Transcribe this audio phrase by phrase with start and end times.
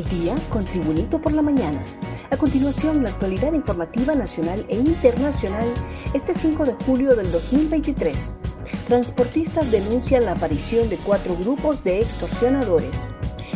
[0.00, 1.84] Al día con Tribunito por la mañana.
[2.30, 5.66] A continuación, la actualidad informativa nacional e internacional
[6.14, 8.34] este 5 de julio del 2023.
[8.86, 13.10] Transportistas denuncian la aparición de cuatro grupos de extorsionadores.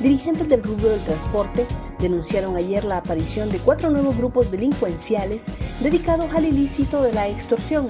[0.00, 1.64] Dirigentes del rubro del transporte
[2.00, 5.46] denunciaron ayer la aparición de cuatro nuevos grupos delincuenciales
[5.80, 7.88] dedicados al ilícito de la extorsión.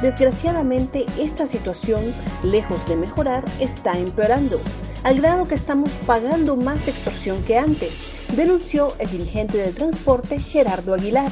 [0.00, 2.02] Desgraciadamente, esta situación,
[2.44, 4.60] lejos de mejorar, está empeorando
[5.02, 10.94] al grado que estamos pagando más extorsión que antes, denunció el dirigente del transporte Gerardo
[10.94, 11.30] Aguilar.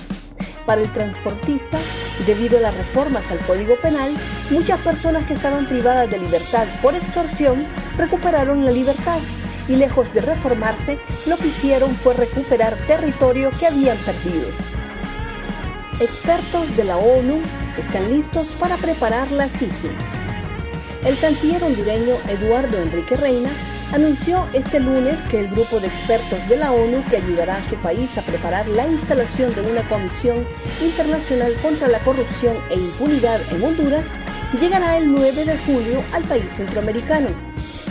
[0.64, 1.78] Para el transportista,
[2.26, 4.12] debido a las reformas al Código Penal,
[4.50, 7.64] muchas personas que estaban privadas de libertad por extorsión
[7.96, 9.18] recuperaron la libertad
[9.66, 14.48] y lejos de reformarse, lo que hicieron fue recuperar territorio que habían perdido.
[16.00, 17.40] Expertos de la ONU
[17.78, 19.88] están listos para preparar la Sisi.
[21.04, 23.50] El canciller hondureño Eduardo Enrique Reina
[23.92, 27.76] anunció este lunes que el grupo de expertos de la ONU que ayudará a su
[27.76, 30.44] país a preparar la instalación de una comisión
[30.82, 34.06] internacional contra la corrupción e impunidad en Honduras
[34.60, 37.28] llegará el 9 de julio al país centroamericano.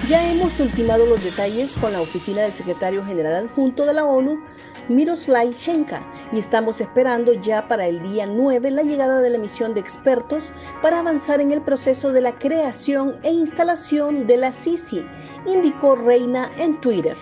[0.08, 4.44] Ya hemos ultimado los detalles con la oficina del secretario general adjunto de la ONU,
[4.90, 9.74] Miroslav Henka y estamos esperando ya para el día 9 la llegada de la misión
[9.74, 15.06] de expertos para avanzar en el proceso de la creación e instalación de la Sisi,
[15.46, 17.18] indicó Reina en Twitter.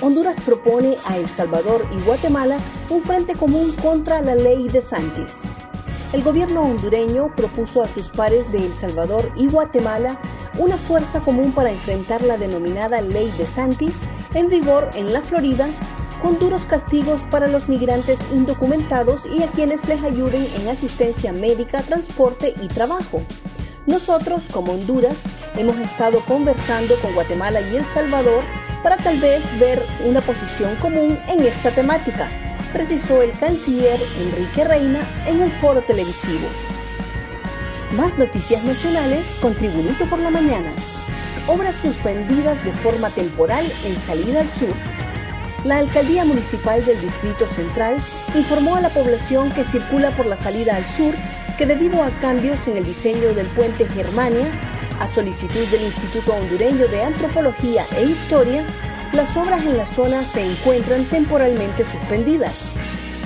[0.00, 2.58] Honduras propone a El Salvador y Guatemala
[2.90, 5.42] un frente común contra la ley de Santis.
[6.12, 10.20] El gobierno hondureño propuso a sus pares de El Salvador y Guatemala
[10.58, 13.94] una fuerza común para enfrentar la denominada ley de Santis
[14.34, 15.68] en vigor en la Florida
[16.24, 21.82] con duros castigos para los migrantes indocumentados y a quienes les ayuden en asistencia médica,
[21.82, 23.20] transporte y trabajo.
[23.86, 25.24] Nosotros, como Honduras,
[25.58, 28.42] hemos estado conversando con Guatemala y El Salvador
[28.82, 32.26] para tal vez ver una posición común en esta temática,
[32.72, 36.48] precisó el canciller Enrique Reina en un foro televisivo.
[37.98, 40.72] Más noticias nacionales con Tribunito por la Mañana.
[41.46, 44.93] Obras suspendidas de forma temporal en salida al sur
[45.64, 47.96] la Alcaldía Municipal del Distrito Central
[48.34, 51.14] informó a la población que circula por la salida al sur
[51.56, 54.46] que debido a cambios en el diseño del puente Germania,
[55.00, 58.64] a solicitud del Instituto Hondureño de Antropología e Historia,
[59.12, 62.70] las obras en la zona se encuentran temporalmente suspendidas.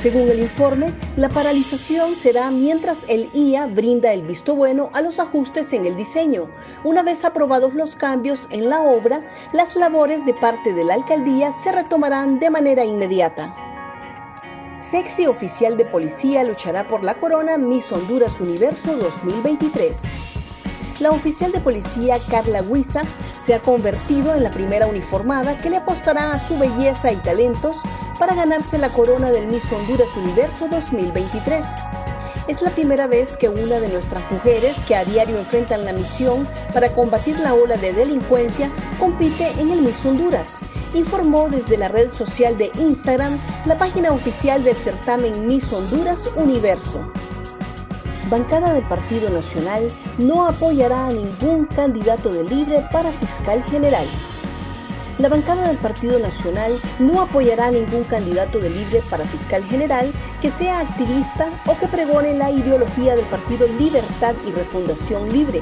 [0.01, 5.19] Según el informe, la paralización será mientras el IA brinda el visto bueno a los
[5.19, 6.49] ajustes en el diseño.
[6.85, 11.53] Una vez aprobados los cambios en la obra, las labores de parte de la alcaldía
[11.53, 13.57] se retomarán de manera inmediata.
[14.79, 20.05] Sexy oficial de policía luchará por la corona Miss Honduras Universo 2023.
[21.01, 23.03] La oficial de policía Carla Huiza
[23.45, 27.79] se ha convertido en la primera uniformada que le apostará a su belleza y talentos
[28.19, 31.65] para ganarse la corona del Miss Honduras Universo 2023.
[32.49, 36.47] Es la primera vez que una de nuestras mujeres que a diario enfrentan la misión
[36.73, 40.57] para combatir la ola de delincuencia compite en el Miss Honduras,
[40.95, 47.13] informó desde la red social de Instagram la página oficial del certamen Miss Honduras Universo.
[48.31, 54.07] Bancada del Partido Nacional no apoyará a ningún candidato de libre para fiscal general
[55.19, 60.13] la bancada del Partido Nacional no apoyará a ningún candidato de libre para fiscal general
[60.41, 65.61] que sea activista o que pregone la ideología del Partido Libertad y Refundación Libre,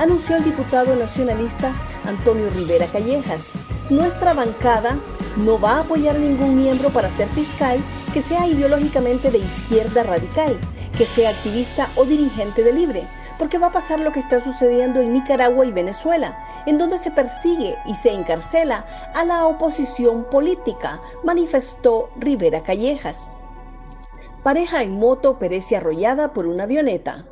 [0.00, 1.72] anunció el diputado nacionalista
[2.04, 3.52] Antonio Rivera Callejas.
[3.90, 4.96] Nuestra bancada
[5.36, 7.78] no va a apoyar a ningún miembro para ser fiscal
[8.12, 10.58] que sea ideológicamente de izquierda radical,
[10.98, 13.06] que sea activista o dirigente de Libre
[13.38, 17.10] porque va a pasar lo que está sucediendo en Nicaragua y Venezuela, en donde se
[17.10, 18.84] persigue y se encarcela
[19.14, 23.28] a la oposición política, manifestó Rivera Callejas.
[24.42, 27.26] Pareja en moto perece arrollada por una avioneta.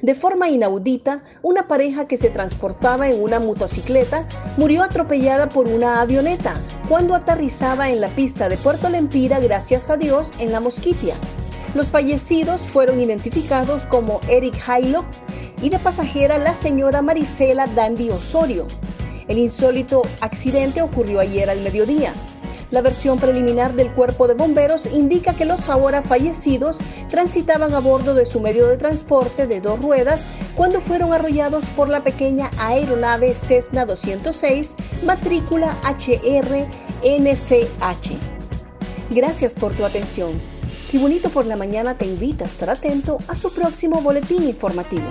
[0.00, 4.26] De forma inaudita, una pareja que se transportaba en una motocicleta
[4.56, 6.54] murió atropellada por una avioneta
[6.88, 11.14] cuando aterrizaba en la pista de Puerto Lempira, gracias a Dios, en la Mosquitia.
[11.74, 15.06] Los fallecidos fueron identificados como Eric Hylock
[15.62, 18.66] y de pasajera la señora Marisela Dandy Osorio.
[19.28, 22.12] El insólito accidente ocurrió ayer al mediodía.
[22.72, 26.78] La versión preliminar del cuerpo de bomberos indica que los ahora fallecidos
[27.08, 30.26] transitaban a bordo de su medio de transporte de dos ruedas
[30.56, 34.74] cuando fueron arrollados por la pequeña aeronave Cessna 206
[35.04, 36.66] matrícula HR
[37.04, 38.10] NCH.
[39.10, 40.40] Gracias por tu atención.
[40.88, 45.08] Tribunito por la Mañana te invita a estar atento a su próximo boletín informativo.